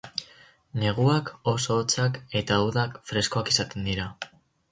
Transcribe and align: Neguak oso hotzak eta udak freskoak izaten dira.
Neguak 0.83 1.27
oso 1.51 1.77
hotzak 1.81 2.17
eta 2.41 2.59
udak 2.69 2.97
freskoak 3.11 3.53
izaten 3.57 3.87
dira. 3.91 4.09